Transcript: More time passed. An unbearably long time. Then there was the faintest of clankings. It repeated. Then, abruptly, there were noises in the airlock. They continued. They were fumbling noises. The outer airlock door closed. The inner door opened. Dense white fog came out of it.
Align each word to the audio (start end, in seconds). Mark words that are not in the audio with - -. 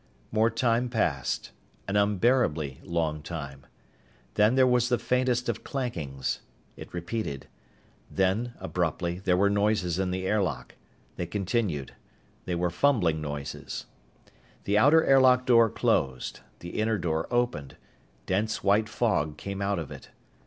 More 0.31 0.49
time 0.49 0.89
passed. 0.89 1.51
An 1.87 1.95
unbearably 1.95 2.79
long 2.83 3.21
time. 3.21 3.67
Then 4.33 4.55
there 4.55 4.65
was 4.65 4.89
the 4.89 4.97
faintest 4.97 5.47
of 5.47 5.63
clankings. 5.63 6.39
It 6.75 6.91
repeated. 6.91 7.45
Then, 8.09 8.55
abruptly, 8.59 9.19
there 9.19 9.37
were 9.37 9.47
noises 9.51 9.99
in 9.99 10.09
the 10.09 10.25
airlock. 10.25 10.73
They 11.17 11.27
continued. 11.27 11.93
They 12.45 12.55
were 12.55 12.71
fumbling 12.71 13.21
noises. 13.21 13.85
The 14.63 14.75
outer 14.75 15.03
airlock 15.03 15.45
door 15.45 15.69
closed. 15.69 16.39
The 16.61 16.69
inner 16.79 16.97
door 16.97 17.27
opened. 17.29 17.77
Dense 18.25 18.63
white 18.63 18.89
fog 18.89 19.37
came 19.37 19.61
out 19.61 19.77
of 19.77 19.91
it. 19.91 20.09